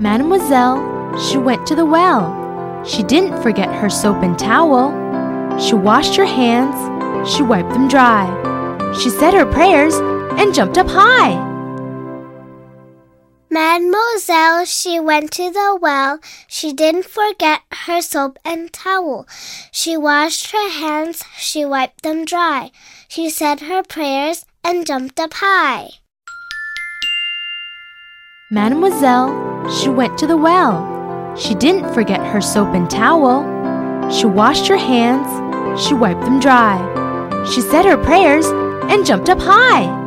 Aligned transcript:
Mademoiselle, 0.00 1.18
she 1.18 1.38
went 1.38 1.66
to 1.66 1.74
the 1.76 1.86
well. 1.86 2.84
She 2.84 3.02
didn't 3.02 3.40
forget 3.42 3.72
her 3.74 3.88
soap 3.88 4.22
and 4.22 4.38
towel. 4.38 4.90
She 5.58 5.74
washed 5.74 6.16
her 6.16 6.26
hands, 6.26 6.74
she 7.30 7.42
wiped 7.42 7.70
them 7.70 7.88
dry. 7.88 8.26
She 8.98 9.08
said 9.08 9.34
her 9.34 9.46
prayers 9.46 9.94
and 10.38 10.52
jumped 10.52 10.78
up 10.78 10.88
high. 10.90 11.52
Mademoiselle, 13.50 14.64
she 14.64 14.98
went 14.98 15.30
to 15.32 15.52
the 15.52 15.78
well. 15.80 16.18
She 16.48 16.72
didn't 16.72 17.04
forget 17.04 17.60
her 17.86 18.02
soap 18.02 18.38
and 18.44 18.72
towel. 18.72 19.28
She 19.70 19.96
washed 19.96 20.50
her 20.50 20.70
hands, 20.70 21.22
she 21.38 21.64
wiped 21.64 22.02
them 22.02 22.24
dry. 22.24 22.72
She 23.06 23.30
said 23.30 23.60
her 23.60 23.84
prayers 23.84 24.44
and 24.64 24.84
jumped 24.84 25.20
up 25.20 25.34
high. 25.34 25.90
Mademoiselle, 28.50 29.53
she 29.70 29.88
went 29.88 30.18
to 30.18 30.26
the 30.26 30.36
well. 30.36 31.36
She 31.36 31.54
didn't 31.54 31.94
forget 31.94 32.20
her 32.26 32.40
soap 32.40 32.74
and 32.74 32.88
towel. 32.88 33.42
She 34.10 34.26
washed 34.26 34.66
her 34.68 34.76
hands, 34.76 35.26
she 35.82 35.94
wiped 35.94 36.22
them 36.22 36.38
dry. 36.38 36.78
She 37.50 37.60
said 37.60 37.84
her 37.84 37.96
prayers 37.96 38.46
and 38.90 39.06
jumped 39.06 39.28
up 39.28 39.40
high. 39.40 40.03